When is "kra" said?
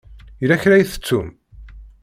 0.63-0.75